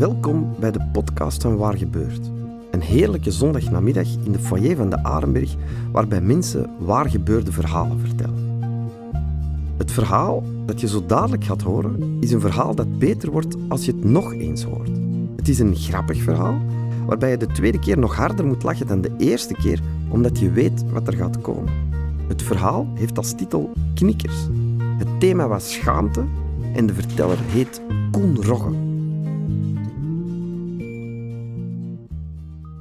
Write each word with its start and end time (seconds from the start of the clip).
Welkom 0.00 0.54
bij 0.60 0.70
de 0.70 0.88
podcast 0.92 1.42
van 1.42 1.56
Waar 1.56 1.76
Gebeurt. 1.76 2.30
Een 2.70 2.80
heerlijke 2.80 3.30
zondagnamiddag 3.30 4.06
in 4.24 4.32
de 4.32 4.38
foyer 4.38 4.76
van 4.76 4.90
de 4.90 5.02
Arenberg, 5.02 5.54
waarbij 5.92 6.20
mensen 6.20 6.70
waar 6.78 7.10
gebeurde 7.10 7.52
verhalen 7.52 8.00
vertellen. 8.00 8.60
Het 9.76 9.92
verhaal 9.92 10.42
dat 10.66 10.80
je 10.80 10.88
zo 10.88 11.06
dadelijk 11.06 11.44
gaat 11.44 11.62
horen, 11.62 12.16
is 12.20 12.32
een 12.32 12.40
verhaal 12.40 12.74
dat 12.74 12.98
beter 12.98 13.30
wordt 13.30 13.56
als 13.68 13.84
je 13.84 13.92
het 13.92 14.04
nog 14.04 14.34
eens 14.34 14.62
hoort. 14.62 14.90
Het 15.36 15.48
is 15.48 15.58
een 15.58 15.76
grappig 15.76 16.22
verhaal, 16.22 16.60
waarbij 17.06 17.30
je 17.30 17.36
de 17.36 17.46
tweede 17.46 17.78
keer 17.78 17.98
nog 17.98 18.16
harder 18.16 18.46
moet 18.46 18.62
lachen 18.62 18.86
dan 18.86 19.00
de 19.00 19.12
eerste 19.18 19.54
keer, 19.54 19.80
omdat 20.08 20.38
je 20.38 20.50
weet 20.50 20.84
wat 20.92 21.06
er 21.06 21.14
gaat 21.14 21.40
komen. 21.40 21.72
Het 22.26 22.42
verhaal 22.42 22.86
heeft 22.94 23.16
als 23.16 23.34
titel 23.34 23.70
Knikkers. 23.94 24.46
Het 24.98 25.20
thema 25.20 25.48
was 25.48 25.72
schaamte 25.72 26.24
en 26.74 26.86
de 26.86 26.94
verteller 26.94 27.38
heet 27.40 27.82
Koen 28.10 28.44
Rogge. 28.44 28.79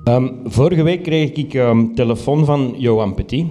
Ehm, 0.09 0.27
vorige 0.45 0.83
week 0.83 1.03
kreeg 1.03 1.31
ik 1.31 1.53
um, 1.53 1.95
telefoon 1.95 2.45
van 2.45 2.73
Johan 2.77 3.13
Petit. 3.13 3.45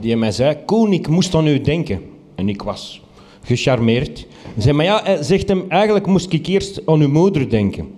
Die 0.00 0.16
mij 0.16 0.32
zei, 0.32 0.56
Koen, 0.64 0.92
ik 0.92 1.08
moest 1.08 1.34
aan 1.34 1.46
u 1.46 1.60
denken. 1.60 2.00
En 2.34 2.48
ik 2.48 2.62
was 2.62 3.02
gecharmeerd. 3.42 4.26
Hij 4.42 4.62
zei, 4.62 4.76
maar 4.76 4.84
ja, 4.84 5.00
hij 5.04 5.22
zegt 5.22 5.48
hem, 5.48 5.64
eigenlijk 5.68 6.06
moest 6.06 6.32
ik 6.32 6.46
eerst 6.46 6.82
aan 6.86 7.00
uw 7.00 7.08
moeder 7.08 7.50
denken. 7.50 7.88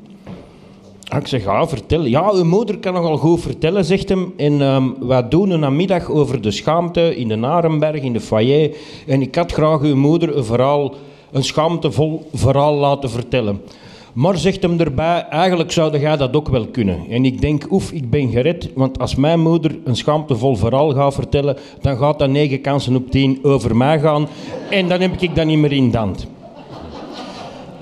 Ik 1.17 1.27
zeg, 1.27 1.45
ja, 1.45 1.69
vertel. 1.69 2.05
Ja, 2.05 2.31
uw 2.33 2.45
moeder 2.45 2.79
kan 2.79 2.93
nogal 2.93 3.17
goed 3.17 3.41
vertellen, 3.41 3.85
zegt 3.85 4.09
hem. 4.09 4.33
En 4.37 4.61
um, 4.61 4.95
wij 5.01 5.29
doen 5.29 5.51
een 5.51 5.61
namiddag 5.61 6.11
over 6.11 6.41
de 6.41 6.51
schaamte 6.51 7.17
in 7.17 7.29
de 7.29 7.37
Narenberg, 7.37 8.03
in 8.03 8.13
de 8.13 8.21
foyer. 8.21 8.77
En 9.07 9.23
ik 9.23 9.35
had 9.35 9.53
graag 9.53 9.81
uw 9.81 9.97
moeder 9.97 10.37
een 10.37 10.91
een 11.31 11.45
schaamtevol 11.45 12.29
verhaal 12.33 12.75
laten 12.75 13.11
vertellen. 13.11 13.61
Maar 14.13 14.39
zegt 14.39 14.63
hem 14.63 14.81
erbij, 14.81 15.27
eigenlijk 15.31 15.73
zou 15.73 15.99
jij 15.99 16.17
dat 16.17 16.37
ook 16.37 16.49
wel 16.49 16.67
kunnen. 16.67 17.01
En 17.11 17.25
ik 17.25 17.41
denk, 17.41 17.67
oef, 17.71 17.93
ik 17.93 18.11
ben 18.11 18.31
gered, 18.31 18.71
want 18.75 18.99
als 18.99 19.15
mijn 19.15 19.41
moeder 19.41 19.79
een 19.85 19.97
schaamtevol 19.97 20.57
verhaal 20.57 20.93
gaat 20.93 21.15
vertellen, 21.15 21.57
dan 21.81 21.97
gaat 21.97 22.19
dat 22.19 22.31
negen 22.31 22.61
kansen 22.61 22.97
op 22.97 23.11
tien 23.11 23.39
over 23.43 23.77
mij 23.77 24.01
gaan. 24.01 24.29
En 24.71 24.89
dan 24.89 25.01
heb 25.01 25.21
ik 25.21 25.35
dat 25.35 25.47
niet 25.47 25.59
meer 25.59 25.73
in 25.73 25.95
hand. 25.95 26.27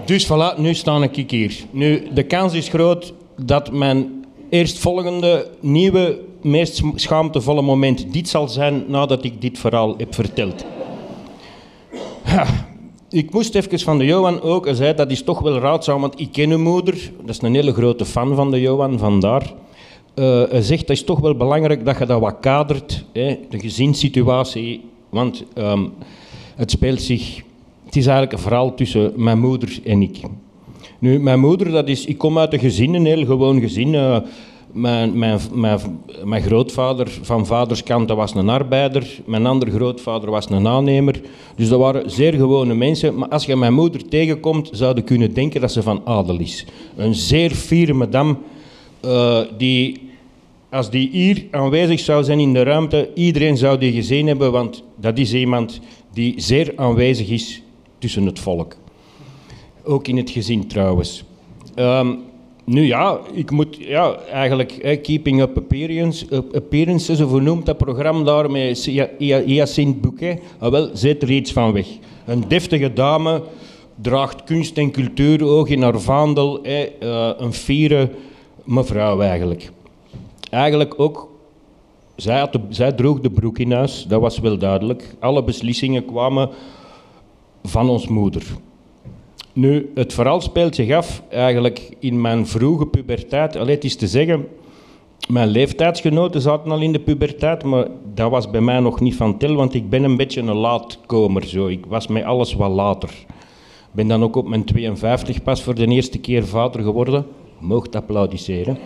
Dus 0.04 0.26
voilà, 0.26 0.56
nu 0.56 0.74
sta 0.74 1.08
ik 1.10 1.30
hier. 1.30 1.56
Nu, 1.70 2.02
de 2.14 2.22
kans 2.22 2.54
is 2.54 2.68
groot 2.68 3.12
dat 3.44 3.72
mijn 3.72 4.24
eerstvolgende, 4.50 5.50
nieuwe, 5.60 6.20
meest 6.42 6.82
schaamtevolle 6.94 7.62
moment 7.62 8.12
dit 8.12 8.28
zal 8.28 8.48
zijn 8.48 8.84
nadat 8.86 9.24
ik 9.24 9.40
dit 9.40 9.58
verhaal 9.58 9.94
heb 9.96 10.14
verteld. 10.14 10.64
Ik 13.10 13.32
moest 13.32 13.54
even 13.54 13.78
van 13.78 13.98
de 13.98 14.04
Johan 14.04 14.40
ook, 14.40 14.64
hij 14.64 14.74
zei 14.74 14.94
dat 14.94 15.10
is 15.10 15.22
toch 15.22 15.38
wel 15.38 15.58
raadzaam, 15.58 16.00
want 16.00 16.20
ik 16.20 16.32
ken 16.32 16.50
uw 16.50 16.58
moeder, 16.58 17.10
dat 17.20 17.28
is 17.28 17.42
een 17.42 17.54
hele 17.54 17.72
grote 17.72 18.04
fan 18.04 18.34
van 18.34 18.50
de 18.50 18.60
Johan, 18.60 18.98
vandaar. 18.98 19.52
Uh, 20.14 20.42
hij 20.48 20.62
zegt 20.62 20.86
dat 20.86 20.96
is 20.96 21.04
toch 21.04 21.20
wel 21.20 21.34
belangrijk 21.34 21.84
dat 21.84 21.98
je 21.98 22.06
dat 22.06 22.20
wat 22.20 22.36
kadert, 22.40 23.04
hè, 23.12 23.38
de 23.50 23.58
gezinssituatie, 23.58 24.80
want 25.08 25.44
um, 25.54 25.92
het 26.56 26.70
speelt 26.70 27.00
zich, 27.00 27.36
het 27.84 27.96
is 27.96 28.06
eigenlijk 28.06 28.32
een 28.32 28.48
verhaal 28.48 28.74
tussen 28.74 29.12
mijn 29.16 29.40
moeder 29.40 29.78
en 29.84 30.02
ik. 30.02 30.20
Nu, 30.98 31.20
mijn 31.20 31.40
moeder, 31.40 31.70
dat 31.70 31.88
is, 31.88 32.04
ik 32.04 32.18
kom 32.18 32.38
uit 32.38 32.52
een 32.52 32.58
gezin, 32.58 32.94
een 32.94 33.06
heel 33.06 33.24
gewoon 33.24 33.60
gezin. 33.60 33.92
Uh, 33.92 34.16
mijn, 34.72 35.18
mijn, 35.18 35.40
mijn, 35.52 35.80
mijn, 36.24 36.42
grootvader 36.42 37.08
van 37.22 37.46
vaderskant 37.46 38.10
was 38.10 38.34
een 38.34 38.48
arbeider. 38.48 39.20
Mijn 39.24 39.46
andere 39.46 39.70
grootvader 39.70 40.30
was 40.30 40.50
een 40.50 40.68
aannemer. 40.68 41.20
Dus 41.56 41.68
dat 41.68 41.78
waren 41.78 42.10
zeer 42.10 42.32
gewone 42.32 42.74
mensen. 42.74 43.18
Maar 43.18 43.28
als 43.28 43.44
je 43.44 43.56
mijn 43.56 43.74
moeder 43.74 44.08
tegenkomt, 44.08 44.68
zou 44.72 44.94
je 44.94 45.02
kunnen 45.02 45.34
denken 45.34 45.60
dat 45.60 45.72
ze 45.72 45.82
van 45.82 46.00
adel 46.04 46.38
is. 46.38 46.66
Een 46.96 47.14
zeer 47.14 47.50
fiere 47.50 47.92
madame, 47.92 48.36
uh, 49.04 49.40
die, 49.56 50.10
als 50.70 50.90
die 50.90 51.08
hier 51.10 51.46
aanwezig 51.50 52.00
zou 52.00 52.24
zijn 52.24 52.40
in 52.40 52.52
de 52.52 52.62
ruimte, 52.62 53.10
iedereen 53.14 53.56
zou 53.56 53.78
die 53.78 53.92
gezien 53.92 54.26
hebben, 54.26 54.52
want 54.52 54.82
dat 54.96 55.18
is 55.18 55.34
iemand 55.34 55.80
die 56.12 56.34
zeer 56.36 56.72
aanwezig 56.76 57.28
is 57.28 57.62
tussen 57.98 58.26
het 58.26 58.38
volk. 58.38 58.76
Ook 59.84 60.08
in 60.08 60.16
het 60.16 60.30
gezin 60.30 60.66
trouwens. 60.66 61.24
Um, 61.76 62.26
nu 62.68 62.86
ja, 62.86 63.20
ik 63.32 63.50
moet 63.50 63.76
ja, 63.76 64.14
eigenlijk 64.14 64.98
Keeping 65.02 65.40
Up 65.40 65.56
Appearance, 65.56 66.44
Appearances, 66.52 67.20
of 67.20 67.30
hoe 67.30 67.40
noemt 67.40 67.66
dat 67.66 67.76
programma 67.76 68.24
daar 68.24 68.50
met 68.50 68.84
Hyacinthe 69.18 70.00
Bouquet? 70.00 70.40
Ah, 70.58 70.70
wel, 70.70 70.90
zet 70.92 71.22
er 71.22 71.30
iets 71.30 71.52
van 71.52 71.72
weg. 71.72 71.86
Een 72.26 72.44
deftige 72.48 72.92
dame 72.92 73.42
draagt 74.00 74.44
kunst 74.44 74.76
en 74.76 74.90
cultuur 74.90 75.44
oog 75.44 75.68
in 75.68 75.82
haar 75.82 76.00
vaandel. 76.00 76.66
uh, 76.66 76.82
een 77.36 77.52
fiere 77.52 78.10
mevrouw 78.64 79.20
eigenlijk. 79.20 79.70
Eigenlijk 80.50 81.00
ook, 81.00 81.28
zij, 82.16 82.38
had 82.38 82.52
de, 82.52 82.60
zij 82.68 82.92
droeg 82.92 83.20
de 83.20 83.30
broek 83.30 83.58
in 83.58 83.72
huis, 83.72 84.04
dat 84.08 84.20
was 84.20 84.38
wel 84.38 84.58
duidelijk. 84.58 85.16
Alle 85.18 85.44
beslissingen 85.44 86.04
kwamen 86.04 86.50
van 87.62 87.88
ons 87.88 88.08
moeder. 88.08 88.42
Nu, 89.58 89.90
het 89.94 90.12
verhaal 90.12 90.40
speelt 90.40 90.74
zich 90.74 90.92
af 90.92 91.22
eigenlijk 91.30 91.90
in 91.98 92.20
mijn 92.20 92.46
vroege 92.46 92.86
puberteit. 92.86 93.56
Alleen 93.56 93.74
het 93.74 93.84
is 93.84 93.96
te 93.96 94.06
zeggen, 94.06 94.46
mijn 95.28 95.48
leeftijdsgenoten 95.48 96.40
zaten 96.40 96.70
al 96.70 96.80
in 96.80 96.92
de 96.92 97.00
puberteit, 97.00 97.64
maar 97.64 97.86
dat 98.14 98.30
was 98.30 98.50
bij 98.50 98.60
mij 98.60 98.80
nog 98.80 99.00
niet 99.00 99.14
van 99.14 99.38
tel, 99.38 99.54
want 99.54 99.74
ik 99.74 99.90
ben 99.90 100.04
een 100.04 100.16
beetje 100.16 100.40
een 100.40 100.54
laatkomer. 100.54 101.44
Zo. 101.44 101.66
Ik 101.66 101.86
was 101.86 102.06
met 102.06 102.24
alles 102.24 102.54
wat 102.54 102.70
later. 102.70 103.08
Ik 103.08 103.26
ben 103.92 104.08
dan 104.08 104.22
ook 104.22 104.36
op 104.36 104.48
mijn 104.48 104.64
52 104.64 105.42
pas 105.42 105.62
voor 105.62 105.74
de 105.74 105.86
eerste 105.86 106.18
keer 106.18 106.46
vader 106.46 106.82
geworden. 106.82 107.26
Moogt 107.58 107.96
applaudisseren. 107.96 108.78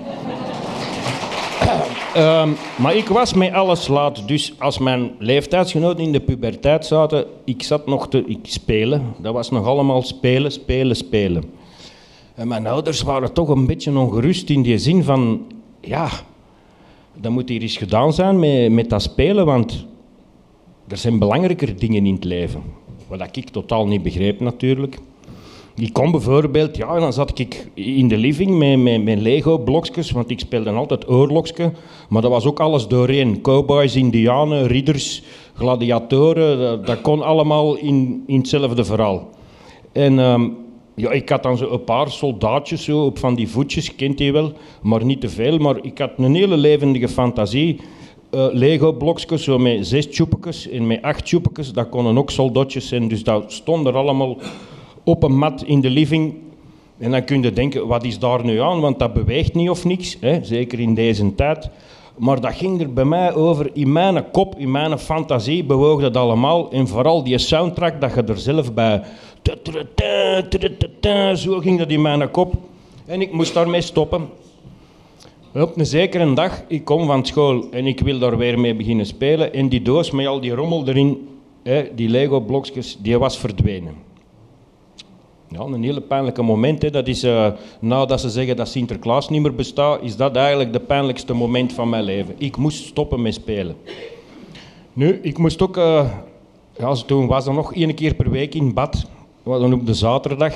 Um, 2.17 2.57
maar 2.79 2.97
ik 2.97 3.09
was 3.09 3.35
met 3.35 3.53
alles 3.53 3.89
laat. 3.89 4.29
Dus 4.29 4.53
als 4.59 4.79
mijn 4.79 5.11
leeftijdsgenoten 5.19 6.05
in 6.05 6.13
de 6.13 6.21
puberteit 6.21 6.87
zaten, 6.87 7.27
ik 7.45 7.63
zat 7.63 7.87
nog 7.87 8.09
te 8.09 8.25
ik 8.27 8.39
spelen. 8.43 9.15
Dat 9.19 9.33
was 9.33 9.51
nog 9.51 9.67
allemaal 9.67 10.03
spelen, 10.03 10.53
spelen, 10.53 10.97
spelen. 10.97 11.45
En 12.35 12.49
mijn 12.49 12.67
ouders 12.67 13.03
waren 13.03 13.33
toch 13.33 13.49
een 13.49 13.67
beetje 13.67 13.99
ongerust 13.99 14.51
in 14.51 14.63
die 14.63 14.79
zin 14.79 15.05
van, 15.05 15.47
ja, 15.81 16.09
dat 17.15 17.33
moet 17.33 17.49
hier 17.49 17.63
eens 17.63 17.77
gedaan 17.77 18.13
zijn 18.13 18.39
met, 18.39 18.73
met 18.73 18.91
dat 18.91 19.03
spelen, 19.03 19.47
want 19.47 19.87
er 20.89 20.97
zijn 20.97 21.19
belangrijker 21.19 21.79
dingen 21.79 22.07
in 22.07 22.15
het 22.15 22.25
leven. 22.25 22.63
Wat 23.09 23.37
ik 23.37 23.49
totaal 23.49 23.87
niet 23.87 24.03
begreep 24.03 24.41
natuurlijk. 24.41 24.99
Ik 25.77 25.93
kon 25.93 26.11
bijvoorbeeld, 26.11 26.77
ja, 26.77 26.99
dan 26.99 27.13
zat 27.13 27.39
ik 27.39 27.69
in 27.75 28.09
de 28.09 28.17
living 28.17 28.59
met, 28.59 29.05
met 29.05 29.21
Lego-blokjes, 29.21 30.11
want 30.11 30.31
ik 30.31 30.41
speelde 30.41 30.71
altijd 30.71 31.09
oorlogske, 31.09 31.73
maar 32.09 32.23
dat 32.23 32.31
was 32.31 32.45
ook 32.45 32.61
alles 32.61 32.87
doorheen. 32.87 33.41
Cowboys, 33.41 33.97
indianen, 33.97 34.67
ridders, 34.67 35.23
gladiatoren, 35.55 36.85
dat, 36.85 37.01
kon 37.01 37.23
allemaal 37.23 37.77
in, 37.77 38.23
in 38.27 38.39
hetzelfde 38.39 38.85
verhaal. 38.85 39.29
En 39.93 40.19
um, 40.19 40.57
ja, 40.95 41.11
ik 41.11 41.29
had 41.29 41.43
dan 41.43 41.57
zo 41.57 41.71
een 41.71 41.85
paar 41.85 42.11
soldaatjes 42.11 42.85
zo, 42.85 43.05
op 43.05 43.19
van 43.19 43.35
die 43.35 43.49
voetjes, 43.49 43.95
kent 43.95 44.19
hij 44.19 44.33
wel, 44.33 44.53
maar 44.83 45.05
niet 45.05 45.21
te 45.21 45.29
veel. 45.29 45.59
Maar 45.59 45.77
ik 45.83 45.99
had 45.99 46.11
een 46.17 46.35
hele 46.35 46.57
levendige 46.57 47.09
fantasie. 47.09 47.81
Uh, 48.35 48.47
Lego-blokjes, 48.53 49.45
zo 49.45 49.59
met 49.59 49.87
zes 49.87 50.07
tjoepekes 50.07 50.69
en 50.69 50.87
met 50.87 51.03
acht 51.03 51.25
tjoepekes, 51.25 51.73
dat 51.73 51.89
konden 51.89 52.19
ook 52.19 52.31
soldatjes 52.31 52.89
zijn. 52.89 53.09
Dus 53.09 53.25
dat 53.25 53.53
stond 53.53 53.87
er 53.87 53.97
allemaal 53.97 54.37
op 55.05 55.23
een 55.23 55.39
mat 55.39 55.63
in 55.63 55.81
de 55.81 55.91
living. 55.91 56.35
En 56.99 57.11
dan 57.11 57.25
kun 57.25 57.43
je 57.43 57.53
denken, 57.53 57.87
wat 57.87 58.05
is 58.05 58.19
daar 58.19 58.45
nu 58.45 58.61
aan? 58.61 58.81
Want 58.81 58.99
dat 58.99 59.13
beweegt 59.13 59.55
niet 59.55 59.71
of 59.71 59.85
niks, 59.85 60.17
hè? 60.21 60.45
zeker 60.45 60.81
in 60.81 60.95
deze 60.95 61.35
tijd. 61.35 61.71
Maar 62.17 62.41
dat 62.41 62.55
ging 62.55 62.81
er 62.81 62.93
bij 62.93 63.05
mij 63.05 63.35
over, 63.35 63.71
in 63.73 63.93
mijn 63.93 64.31
kop, 64.31 64.55
in 64.59 64.71
mijn 64.71 64.99
fantasie 64.99 65.65
bewoog 65.65 66.01
dat 66.01 66.17
allemaal. 66.17 66.71
En 66.71 66.89
vooral 66.89 67.25
die 67.25 67.39
soundtrack, 67.39 68.01
dat 68.01 68.15
je 68.15 68.23
er 68.23 68.39
zelf 68.39 68.75
bij... 68.75 69.03
Zo 71.37 71.59
ging 71.59 71.79
dat 71.79 71.91
in 71.91 72.03
mijn 72.03 72.31
kop. 72.31 72.55
En 73.07 73.21
ik 73.21 73.33
moest 73.33 73.55
daarmee 73.55 73.81
stoppen. 73.81 74.29
Op 75.55 75.77
een 75.77 75.87
zekere 75.87 76.33
dag, 76.33 76.63
ik 76.69 76.85
kom 76.85 77.07
van 77.07 77.27
school 77.27 77.65
en 77.71 77.87
ik 77.87 78.01
wil 78.01 78.19
daar 78.19 78.37
weer 78.37 78.61
mee 78.61 78.75
beginnen 78.75 79.07
spelen. 79.07 79.53
En 79.53 79.69
die 79.69 79.83
doos 79.83 80.11
met 80.11 80.27
al 80.27 80.41
die 80.41 80.55
rommel 80.55 80.89
erin, 80.89 81.29
die 81.95 82.09
Lego-blokjes, 82.09 82.99
die 83.01 83.19
was 83.19 83.39
verdwenen. 83.39 84.12
Ja, 85.53 85.61
een 85.61 85.83
hele 85.83 86.01
pijnlijke 86.01 86.43
moment. 86.43 86.83
Hè. 86.83 86.91
Dat 86.91 87.09
is, 87.09 87.25
uh, 87.25 87.47
nadat 87.81 88.21
ze 88.21 88.31
zeggen 88.31 88.57
dat 88.57 88.69
Sinterklaas 88.69 89.29
niet 89.29 89.43
meer 89.43 89.55
bestaat, 89.55 90.03
is 90.03 90.17
dat 90.17 90.37
eigenlijk 90.37 90.73
de 90.73 90.81
pijnlijkste 90.81 91.35
moment 91.35 91.73
van 91.73 91.89
mijn 91.89 92.05
leven. 92.05 92.35
Ik 92.39 92.57
moest 92.57 92.85
stoppen 92.85 93.23
met 93.23 93.35
spelen. 93.35 93.77
Nu, 94.93 95.19
ik 95.23 95.39
moest 95.39 95.63
ook... 95.63 95.77
Uh, 95.77 96.11
ja, 96.79 96.95
toen 96.95 97.27
was 97.27 97.47
er 97.47 97.55
nog 97.55 97.75
één 97.75 97.95
keer 97.95 98.15
per 98.15 98.31
week 98.31 98.55
in 98.55 98.75
bad. 98.75 99.07
Dan 99.43 99.73
op 99.73 99.87
de 99.87 99.95
zaterdag. 99.95 100.55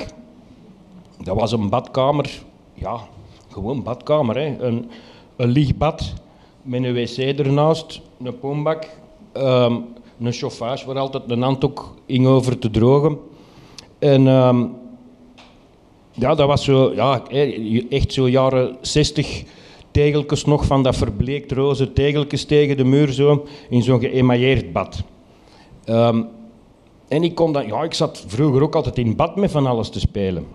Dat 1.22 1.40
was 1.40 1.52
een 1.52 1.68
badkamer. 1.68 2.42
Ja, 2.74 3.00
gewoon 3.48 3.82
badkamer. 3.82 4.36
Hè. 4.36 4.56
Een, 4.58 4.90
een 5.36 5.48
lichtbad 5.48 6.12
met 6.62 6.84
een 6.84 6.94
wc 6.94 7.16
ernaast, 7.16 8.00
een 8.22 8.38
pombak, 8.38 8.88
um, 9.36 9.84
een 10.20 10.32
chauffage 10.32 10.86
waar 10.86 10.98
altijd 10.98 11.30
een 11.30 11.42
handdoek 11.42 11.94
in 12.06 12.26
over 12.26 12.58
te 12.58 12.70
drogen. 12.70 13.18
En 13.98 14.26
um, 14.26 14.74
Ja, 16.18 16.34
dat 16.34 16.46
was 16.46 16.64
zo, 16.64 16.92
ja, 16.94 17.22
echt 17.88 18.12
zo 18.12 18.28
jaren 18.28 18.76
60 18.80 19.42
tegeltjes 19.90 20.44
nog 20.44 20.64
van 20.64 20.82
dat 20.82 20.96
verbleekt 20.96 21.52
roze 21.52 21.92
tegeltjes 21.92 22.44
tegen 22.44 22.76
de 22.76 22.84
muur 22.84 23.12
zo, 23.12 23.46
in 23.68 23.82
zo'n 23.82 24.00
geëmailleerd 24.00 24.72
bad. 24.72 25.02
Ehm, 25.84 26.22
en 27.08 27.22
ik 27.22 27.34
kon 27.34 27.52
dan, 27.52 27.66
ja, 27.66 27.82
ik 27.82 27.94
zat 27.94 28.24
vroeger 28.26 28.62
ook 28.62 28.74
altijd 28.74 28.98
in 28.98 29.16
bad 29.16 29.36
met 29.36 29.50
van 29.50 29.66
alles 29.66 29.88
te 29.88 30.00
spelen. 30.00 30.46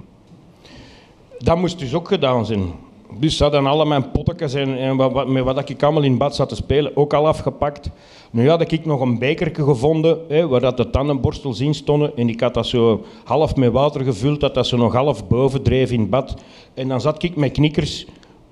Dat 1.37 1.57
moest 1.57 1.79
dus 1.79 1.93
ook 1.93 2.07
gedaan 2.07 2.45
zijn. 2.45 2.71
Dus 3.19 3.39
hadden 3.39 3.65
alle 3.65 3.85
mijn 3.85 4.11
pottekens 4.11 4.53
en, 4.53 4.77
en 4.77 4.95
wat, 4.95 5.27
wat 5.43 5.69
ik 5.69 5.83
allemaal 5.83 6.03
in 6.03 6.17
bad 6.17 6.35
zat 6.35 6.49
te 6.49 6.55
spelen 6.55 6.97
ook 6.97 7.13
al 7.13 7.27
afgepakt. 7.27 7.89
Nu 8.31 8.49
had 8.49 8.71
ik 8.71 8.85
nog 8.85 9.01
een 9.01 9.19
bekertje 9.19 9.63
gevonden 9.63 10.19
hè, 10.27 10.47
waar 10.47 10.59
dat 10.59 10.77
de 10.77 10.89
tandenborstels 10.89 11.59
in 11.59 11.73
stonden. 11.73 12.17
En 12.17 12.29
ik 12.29 12.39
had 12.39 12.53
dat 12.53 12.67
zo 12.67 13.05
half 13.23 13.55
met 13.55 13.71
water 13.71 14.03
gevuld, 14.03 14.39
dat 14.39 14.53
dat 14.53 14.67
zo 14.67 14.77
nog 14.77 14.93
half 14.93 15.27
boven 15.27 15.63
dreef 15.63 15.91
in 15.91 16.09
bad. 16.09 16.35
En 16.73 16.87
dan 16.87 17.01
zat 17.01 17.23
ik 17.23 17.35
met 17.35 17.51
knikkers 17.51 18.05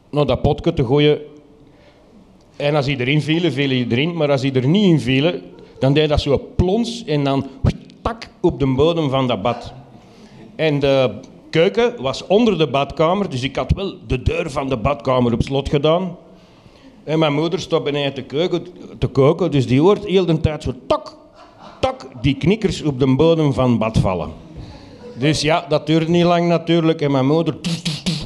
naar 0.09 0.25
dat 0.25 0.41
potje 0.41 0.73
te 0.73 0.85
gooien. 0.85 1.19
En 2.55 2.75
als 2.75 2.85
hij 2.85 2.97
erin 2.97 3.21
viel, 3.21 3.51
viel 3.51 3.69
hij 3.69 3.87
erin. 3.89 4.15
Maar 4.15 4.31
als 4.31 4.41
hij 4.41 4.53
er 4.53 4.67
niet 4.67 4.83
in 4.83 4.99
viel, 4.99 5.33
dan 5.79 5.93
deed 5.93 6.09
dat 6.09 6.21
zo 6.21 6.41
plons 6.55 7.03
en 7.05 7.23
dan 7.23 7.45
tak 8.01 8.29
op 8.41 8.59
de 8.59 8.73
bodem 8.73 9.09
van 9.09 9.27
dat 9.27 9.41
bad. 9.41 9.73
En 10.55 10.79
de 10.79 11.19
keuken 11.49 12.01
was 12.01 12.27
onder 12.27 12.57
de 12.57 12.67
badkamer, 12.67 13.29
dus 13.29 13.43
ik 13.43 13.55
had 13.55 13.71
wel 13.71 13.95
de 14.07 14.21
deur 14.21 14.51
van 14.51 14.69
de 14.69 14.77
badkamer 14.77 15.33
op 15.33 15.41
slot 15.41 15.69
gedaan. 15.69 16.17
En 17.03 17.19
mijn 17.19 17.33
moeder 17.33 17.59
stond 17.59 17.83
beneden 17.83 18.13
te, 18.13 18.21
keuken, 18.21 18.67
te 18.97 19.07
koken, 19.07 19.51
dus 19.51 19.67
die 19.67 19.81
hoort 19.81 20.05
heel 20.05 20.25
de 20.25 20.39
tijd 20.39 20.63
zo 20.63 20.73
tak, 20.87 21.15
tak, 21.79 22.07
die 22.21 22.35
knikkers 22.37 22.81
op 22.81 22.99
de 22.99 23.15
bodem 23.15 23.53
van 23.53 23.77
bad 23.77 23.97
vallen. 23.97 24.29
Dus 25.19 25.41
ja, 25.41 25.65
dat 25.69 25.87
duurde 25.87 26.09
niet 26.09 26.23
lang 26.23 26.47
natuurlijk. 26.47 27.01
En 27.01 27.11
mijn 27.11 27.27
moeder 27.27 27.61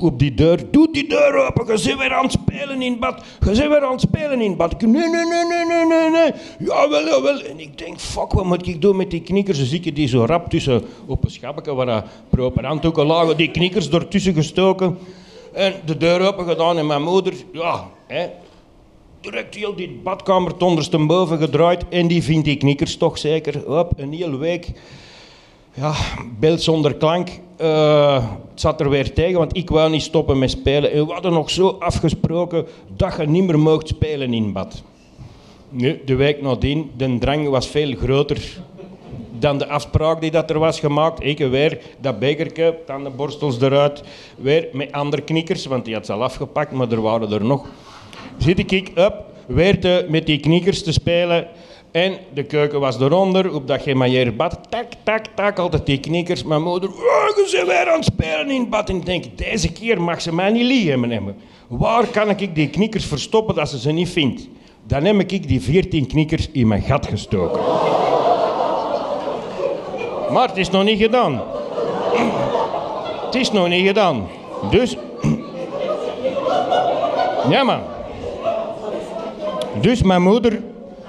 op 0.04 0.20
die 0.20 0.34
deur. 0.34 0.72
Doe 0.72 0.88
die 0.92 1.08
deur 1.10 1.46
open, 1.46 1.68
je 1.68 1.78
zit 1.78 1.98
weer 1.98 2.14
aan 2.14 2.24
het 2.24 2.32
spelen 2.32 2.82
in 2.82 3.00
bad. 3.00 3.24
Je 3.46 3.56
zit 3.56 3.68
weer 3.68 3.84
aan 3.84 3.92
het 3.92 4.02
spelen 4.02 4.42
in 4.42 4.56
bad. 4.56 4.82
nee, 4.82 4.92
nee, 4.92 5.10
nee, 5.10 5.46
nee, 5.46 5.66
nee, 5.66 5.86
nee, 5.86 6.10
nee. 6.10 6.32
Jawel, 6.60 7.06
jawel. 7.06 7.42
En 7.42 7.60
ik 7.60 7.78
denk, 7.78 8.00
fuck, 8.00 8.32
wat 8.32 8.46
moet 8.46 8.68
ik 8.68 8.82
doen 8.82 8.96
met 8.96 9.12
die 9.12 9.22
knikkers? 9.22 9.58
Dus 9.58 9.72
ik 9.72 9.96
die 9.96 10.08
zo 10.08 10.26
rap 10.26 10.50
tussen, 10.50 10.84
op 11.06 11.24
een 11.24 11.32
schabbeke 11.32 11.74
waar 11.74 11.86
dat 11.86 12.06
proper 12.30 12.66
handdoeken 12.66 13.06
lagen, 13.06 13.38
die 13.38 13.52
knikkers 13.52 13.90
ertussen 13.90 14.34
gestoken. 14.34 14.98
En 15.54 15.74
de 15.86 15.98
deur 15.98 16.28
open 16.28 16.46
gedaan 16.46 16.78
en 16.78 16.88
mijn 16.88 17.04
moeder, 17.04 17.34
ja, 17.52 17.90
hè, 18.08 18.26
direct 19.22 19.56
heel 19.56 19.76
die 19.76 20.00
badkamer 20.04 20.54
ondersteboven 20.60 21.38
gedraaid. 21.38 21.84
En 21.90 22.08
die 22.08 22.24
vindt 22.24 22.46
die 22.46 22.58
knikkers 22.58 22.98
toch 22.98 23.18
zeker. 23.18 23.64
Hop, 23.66 23.94
een 23.98 24.14
hele 24.14 24.38
week 24.38 24.72
ja, 25.74 25.94
beeld 26.40 26.62
zonder 26.62 26.96
klank. 26.96 27.30
Uh, 27.64 28.16
het 28.50 28.62
zat 28.62 28.80
er 28.80 28.90
weer 28.90 29.14
tegen, 29.14 29.38
want 29.38 29.58
ik 29.58 29.70
wou 29.70 29.90
niet 29.90 30.02
stoppen 30.02 30.40
met 30.40 30.50
spelen. 30.50 30.92
En 30.92 31.06
we 31.06 31.14
hadden 31.14 31.34
nog 31.34 31.50
zo 31.50 31.76
afgesproken 31.80 32.66
dat 32.96 33.16
je 33.18 33.28
niet 33.28 33.44
meer 33.44 33.60
mocht 33.60 33.88
spelen 33.88 34.34
in 34.34 34.54
bad. 34.54 34.84
Nu, 35.70 36.02
de 36.06 36.16
week 36.16 36.42
nadien, 36.42 36.92
de 36.98 37.18
drang 37.18 37.50
was 37.50 37.68
veel 37.68 37.96
groter 37.96 38.62
dan 39.40 39.58
de 39.58 39.68
afspraak 39.68 40.22
die 40.22 40.32
dat 40.32 40.50
er 40.50 40.60
was 40.60 40.80
gemaakt. 40.80 41.24
Ik 41.24 41.38
weer 41.38 41.80
dat 42.00 42.20
bekerke, 42.20 42.78
dan 42.86 43.04
de 43.04 43.10
borstels 43.10 43.62
eruit, 43.62 44.04
weer 44.38 44.68
met 44.72 44.92
andere 44.92 45.22
knikkers, 45.22 45.66
want 45.66 45.86
die 45.86 45.94
had 45.94 46.06
ze 46.06 46.14
al 46.14 46.24
afgepakt, 46.24 46.72
maar 46.72 46.92
er 46.92 47.02
waren 47.02 47.32
er 47.32 47.46
nog. 47.46 47.68
Zit 48.38 48.60
ik 48.60 48.92
up, 48.96 49.16
weer 49.46 49.80
te, 49.80 50.06
met 50.10 50.26
die 50.26 50.40
knikkers 50.40 50.84
te 50.84 50.92
spelen. 50.92 51.48
En 51.94 52.18
de 52.34 52.44
keuken 52.44 52.80
was 52.80 53.00
eronder, 53.00 53.54
op 53.54 53.68
dat 53.68 53.82
gemailleerd 53.82 54.38
bad. 54.38 54.60
Tak, 54.70 54.86
tak, 55.04 55.26
tak, 55.36 55.60
altijd 55.60 55.86
die 55.86 56.00
knikkers. 56.00 56.44
Mijn 56.44 56.62
moeder, 56.62 56.90
oh, 56.90 57.46
zijn 57.46 57.66
weer 57.66 57.90
aan 57.90 57.96
het 57.96 58.06
spelen 58.06 58.50
in 58.50 58.60
het 58.60 58.70
bad. 58.70 58.90
En 58.90 58.96
ik 58.96 59.06
denk, 59.06 59.38
deze 59.38 59.72
keer 59.72 60.02
mag 60.02 60.22
ze 60.22 60.34
mij 60.34 60.52
niet 60.52 60.66
liegen. 60.66 61.36
Waar 61.68 62.08
kan 62.08 62.30
ik 62.30 62.56
die 62.56 62.70
knikkers 62.70 63.06
verstoppen 63.06 63.56
dat 63.56 63.70
ze 63.70 63.80
ze 63.80 63.92
niet 63.92 64.10
vindt? 64.10 64.48
Dan 64.88 65.04
heb 65.04 65.32
ik 65.32 65.48
die 65.48 65.62
veertien 65.62 66.08
knikkers 66.08 66.50
in 66.52 66.68
mijn 66.68 66.82
gat 66.82 67.08
gestoken. 67.08 67.62
Maar 70.32 70.48
het 70.48 70.58
is 70.58 70.70
nog 70.70 70.84
niet 70.84 71.00
gedaan. 71.00 71.42
Het 73.26 73.36
is 73.36 73.52
nog 73.52 73.68
niet 73.68 73.88
gedaan. 73.88 74.28
Dus... 74.72 74.96
Ja, 77.50 77.64
man. 77.64 77.82
Dus 79.82 80.02
mijn 80.02 80.22
moeder 80.22 80.62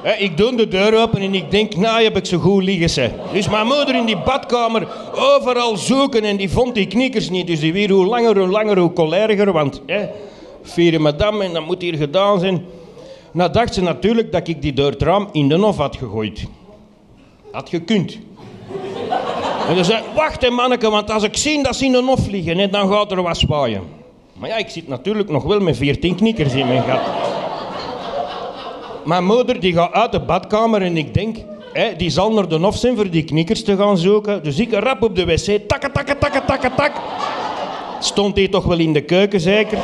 ik 0.05 0.37
doe 0.37 0.57
de 0.57 0.69
deur 0.69 1.03
open 1.03 1.21
en 1.21 1.35
ik 1.35 1.51
denk, 1.51 1.77
nou 1.77 2.03
heb 2.03 2.17
ik 2.17 2.27
zo 2.27 2.39
goed 2.39 2.63
liggen. 2.63 2.91
Ze. 2.91 3.11
Dus 3.33 3.49
mijn 3.49 3.67
moeder 3.67 3.95
in 3.95 4.05
die 4.05 4.17
badkamer 4.17 4.89
overal 5.15 5.77
zoeken 5.77 6.25
en 6.25 6.37
die 6.37 6.51
vond 6.51 6.75
die 6.75 6.87
knikkers 6.87 7.31
niet. 7.31 7.47
Dus 7.47 7.61
die 7.61 7.73
weer 7.73 7.91
hoe 7.91 8.07
langer, 8.07 8.39
hoe 8.39 8.49
langer, 8.49 8.79
hoe 8.79 8.93
coleriger. 8.93 9.53
Want 9.53 9.81
hè, 9.87 10.99
madame 10.99 11.45
en 11.45 11.53
dat 11.53 11.67
moet 11.67 11.83
hier 11.83 11.97
gedaan 11.97 12.41
zijn. 12.41 12.65
Nou 13.33 13.53
dacht 13.53 13.75
ze 13.75 13.83
natuurlijk 13.83 14.33
dat 14.33 14.49
ik 14.49 14.63
die 14.63 14.73
door 14.73 14.91
het 14.91 15.03
raam 15.03 15.29
in 15.33 15.49
de 15.49 15.57
hof 15.57 15.77
had 15.77 15.97
gegooid. 15.97 16.45
Had 17.51 17.69
gekund. 17.69 18.19
En 19.69 19.77
ze 19.77 19.85
zei, 19.85 20.03
wacht 20.15 20.43
hè 20.43 20.51
manneke, 20.51 20.91
want 20.91 21.11
als 21.11 21.23
ik 21.23 21.37
zie 21.37 21.63
dat 21.63 21.77
ze 21.77 21.85
in 21.85 21.93
de 21.93 22.03
hof 22.03 22.27
liggen, 22.27 22.71
dan 22.71 22.93
gaat 22.93 23.13
er 23.13 23.23
wat 23.23 23.37
zwaaien. 23.37 23.83
Maar 24.33 24.49
ja, 24.49 24.57
ik 24.57 24.69
zit 24.69 24.89
natuurlijk 24.89 25.29
nog 25.29 25.43
wel 25.43 25.61
met 25.61 25.77
veertien 25.77 26.15
knikkers 26.15 26.55
in 26.55 26.67
mijn 26.67 26.83
gat. 26.83 27.34
Mijn 29.05 29.25
moeder 29.25 29.61
die 29.61 29.73
gaat 29.73 29.93
uit 29.93 30.13
de 30.13 30.21
badkamer 30.21 30.83
en 30.83 30.97
ik 30.97 31.15
denk, 31.15 31.37
hè, 31.73 31.97
die 31.97 32.11
zal 32.11 32.33
naar 32.33 32.49
de 32.49 32.59
hof 32.59 32.77
zijn 32.77 32.97
voor 32.97 33.11
die 33.11 33.25
knikkers 33.25 33.65
te 33.65 33.77
gaan 33.77 33.99
zoeken. 33.99 34.43
Dus 34.43 34.59
ik 34.59 34.73
rap 34.73 35.03
op 35.03 35.17
de 35.17 35.25
wc, 35.25 35.69
takke, 35.69 35.93
takke, 35.93 36.19
takke, 36.19 36.45
takke, 36.47 36.71
tak. 36.77 36.93
Stond 38.01 38.37
hij 38.37 38.49
toch 38.49 38.65
wel 38.65 38.79
in 38.79 38.93
de 38.93 39.05
keuken, 39.05 39.41
zeker? 39.41 39.79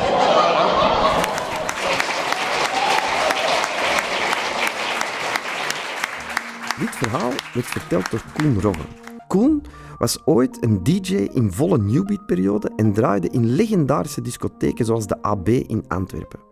Dit 6.79 6.95
verhaal 6.95 7.31
werd 7.53 7.65
verteld 7.65 8.11
door 8.11 8.23
Koen 8.33 8.61
Rogge. 8.61 8.85
Koen 9.27 9.63
was 9.97 10.17
ooit 10.25 10.57
een 10.61 10.83
DJ 10.83 11.15
in 11.33 11.51
volle 11.51 11.77
newbeat-periode 11.77 12.71
en 12.75 12.93
draaide 12.93 13.29
in 13.29 13.45
legendarische 13.45 14.21
discotheken 14.21 14.85
zoals 14.85 15.07
de 15.07 15.21
AB 15.21 15.47
in 15.47 15.85
Antwerpen. 15.87 16.50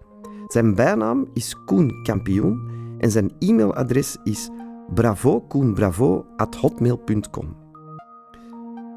Zijn 0.49 0.75
bijnaam 0.75 1.27
is 1.33 1.55
Koen 1.65 2.03
Kampioen 2.03 2.69
en 2.97 3.11
zijn 3.11 3.31
e-mailadres 3.39 4.17
is 4.23 4.49
bravokoenbravo.hotmail.com. 4.93 7.55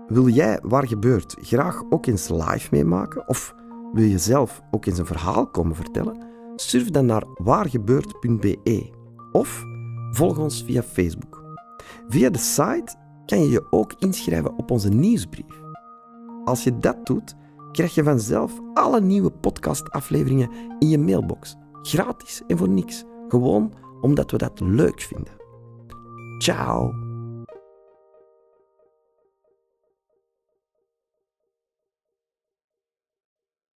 Wil 0.06 0.28
jij 0.28 0.60
Waar 0.62 0.86
Gebeurt 0.86 1.36
graag 1.40 1.82
ook 1.90 2.06
eens 2.06 2.28
live 2.28 2.68
meemaken? 2.70 3.28
Of 3.28 3.54
wil 3.92 4.04
je 4.04 4.18
zelf 4.18 4.62
ook 4.70 4.86
eens 4.86 4.98
een 4.98 5.06
verhaal 5.06 5.46
komen 5.46 5.76
vertellen? 5.76 6.26
Surf 6.56 6.90
dan 6.90 7.06
naar 7.06 7.24
waargebeurt.be 7.34 8.90
of 9.32 9.64
volg 10.10 10.38
ons 10.38 10.64
via 10.64 10.82
Facebook. 10.82 11.42
Via 12.08 12.30
de 12.30 12.38
site 12.38 12.94
kan 13.26 13.40
je 13.40 13.50
je 13.50 13.66
ook 13.70 13.92
inschrijven 13.98 14.56
op 14.56 14.70
onze 14.70 14.88
nieuwsbrief. 14.88 15.60
Als 16.44 16.64
je 16.64 16.78
dat 16.78 17.06
doet, 17.06 17.34
krijg 17.72 17.94
je 17.94 18.02
vanzelf 18.02 18.52
alle 18.74 19.00
nieuwe 19.00 19.30
podcastafleveringen 19.30 20.50
in 20.78 20.88
je 20.88 20.98
mailbox. 20.98 21.56
Gratis 21.82 22.42
en 22.46 22.58
voor 22.58 22.68
niks. 22.68 23.04
Gewoon 23.28 23.72
omdat 24.00 24.30
we 24.30 24.38
dat 24.38 24.60
leuk 24.60 25.00
vinden. 25.00 25.32
Ciao. 26.38 27.01